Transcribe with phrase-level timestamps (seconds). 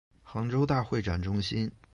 [0.23, 1.71] 杭州大会展中心